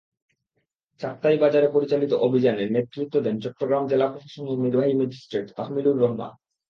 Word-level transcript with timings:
চাক্তাই 1.01 1.37
বাজারে 1.37 1.67
পরিচালিত 1.71 2.11
অভিযানে 2.27 2.63
নেতৃত্ব 2.69 3.15
দেন 3.21 3.35
চট্টগ্রাম 3.39 3.83
জেলা 3.87 4.07
প্রশাসনের 4.07 4.57
নির্বাহী 4.59 4.93
ম্যাজিস্ট্রেট 4.93 5.47
তাহমিলুর 5.57 6.01
রহমান। 6.01 6.31